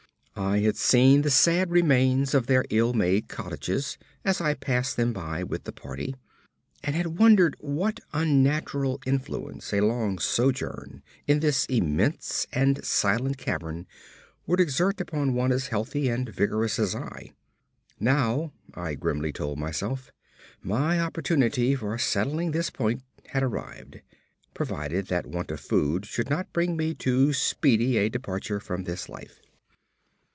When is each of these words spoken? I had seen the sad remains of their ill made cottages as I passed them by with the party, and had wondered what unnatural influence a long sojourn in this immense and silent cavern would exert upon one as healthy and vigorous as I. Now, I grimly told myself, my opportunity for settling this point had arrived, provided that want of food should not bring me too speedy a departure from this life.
I 0.33 0.59
had 0.61 0.75
seen 0.75 1.21
the 1.21 1.29
sad 1.29 1.69
remains 1.69 2.33
of 2.33 2.47
their 2.47 2.65
ill 2.71 2.93
made 2.93 3.27
cottages 3.27 3.99
as 4.25 4.41
I 4.41 4.55
passed 4.55 4.97
them 4.97 5.13
by 5.13 5.43
with 5.43 5.65
the 5.65 5.71
party, 5.71 6.15
and 6.83 6.95
had 6.95 7.19
wondered 7.19 7.55
what 7.59 7.99
unnatural 8.11 9.01
influence 9.05 9.71
a 9.71 9.81
long 9.81 10.17
sojourn 10.17 11.03
in 11.27 11.41
this 11.41 11.65
immense 11.67 12.47
and 12.51 12.83
silent 12.83 13.37
cavern 13.37 13.85
would 14.47 14.59
exert 14.59 14.99
upon 14.99 15.35
one 15.35 15.51
as 15.51 15.67
healthy 15.67 16.09
and 16.09 16.27
vigorous 16.29 16.79
as 16.79 16.95
I. 16.95 17.33
Now, 17.99 18.51
I 18.73 18.95
grimly 18.95 19.31
told 19.33 19.59
myself, 19.59 20.11
my 20.63 20.99
opportunity 20.99 21.75
for 21.75 21.95
settling 21.99 22.49
this 22.49 22.71
point 22.71 23.03
had 23.27 23.43
arrived, 23.43 24.01
provided 24.55 25.05
that 25.07 25.27
want 25.27 25.51
of 25.51 25.59
food 25.59 26.07
should 26.07 26.31
not 26.31 26.51
bring 26.51 26.75
me 26.75 26.95
too 26.95 27.31
speedy 27.31 27.97
a 27.97 28.09
departure 28.09 28.59
from 28.59 28.85
this 28.85 29.07
life. 29.07 29.39